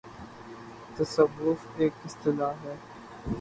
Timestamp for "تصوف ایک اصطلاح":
0.95-2.53